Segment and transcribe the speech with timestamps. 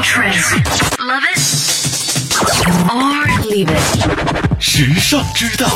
[0.00, 0.52] trends.
[0.98, 1.38] Love it
[2.88, 4.60] or leave it.
[4.60, 5.68] 时尚之道.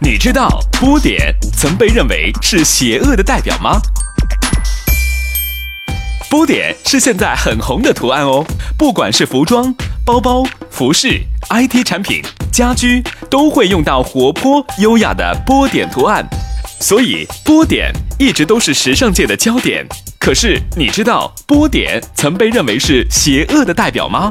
[0.00, 3.80] 你知道波点曾被认为是邪恶的代表吗？
[6.30, 8.46] 波点是现在很红的图案哦，
[8.78, 9.74] 不管是服装、
[10.04, 16.24] 包包、服饰、IT 产品、家居，都会用到活泼优雅的波点图案，
[16.80, 19.82] 所以波点一直都是时尚界的焦点。
[20.18, 24.30] 可是你知道波点曾被认为是邪恶的代表吗？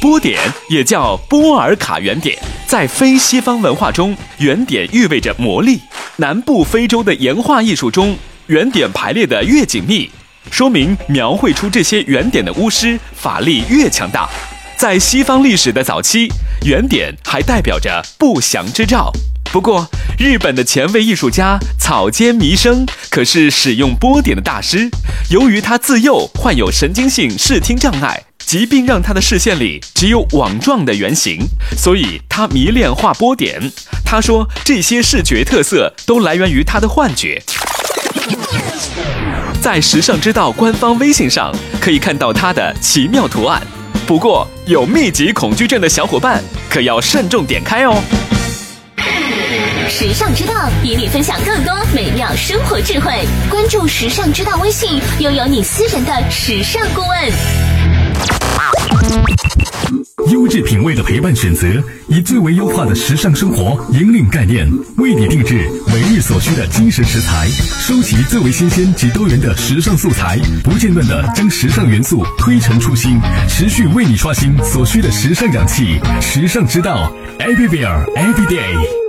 [0.00, 2.36] 波点也叫波尔卡圆点，
[2.66, 5.80] 在非西方文化中，圆点意味着魔力。
[6.16, 8.16] 南部非洲的岩画艺术中，
[8.48, 10.10] 圆点排列的越紧密，
[10.50, 14.28] 说明描绘出这些圆点的巫师法力越强大。
[14.76, 16.26] 在西方历史的早期，
[16.66, 19.12] 圆点还代表着不祥之兆。
[19.52, 19.88] 不过，
[20.20, 24.86] 日本的前卫艺术家草间弥生可是使用波点的大师。
[25.30, 31.38] 由于他自幼患有神经性视听障碍，疾病让他的视线里只有网状的圆形，
[31.74, 33.72] 所以他迷恋画波点。
[34.04, 37.42] 他说，这些视觉特色都来源于他的幻觉。
[39.62, 43.62] 在时尚之道官方微信上可以看到他的奇妙图案。
[44.06, 48.02] 不过，有密集恐惧症的小伙伴可要慎重点开哦。
[49.90, 53.12] 时尚之道与你分享更多美妙生活智慧。
[53.50, 57.10] 关注时尚之道微信，拥有你私人的时尚顾问。
[60.30, 61.66] 优质品味的陪伴选择，
[62.06, 64.64] 以最为优化的时尚生活引领概念，
[64.96, 67.48] 为你定制每日所需的精神食材，
[67.80, 75.98] 收集最为新鲜及多元的时尚素材，不间断的将时尚元素推陈出新，持续为你刷新所需的时尚氧气。
[76.22, 78.99] 时尚之道，everywhere every day。